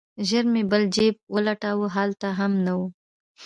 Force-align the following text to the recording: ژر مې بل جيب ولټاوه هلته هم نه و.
ژر 0.27 0.45
مې 0.53 0.61
بل 0.71 0.83
جيب 0.95 1.15
ولټاوه 1.35 1.87
هلته 1.97 2.27
هم 2.39 2.51
نه 2.65 2.73
و. 2.77 2.79